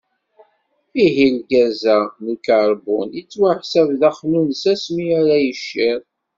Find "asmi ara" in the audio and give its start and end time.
4.73-5.35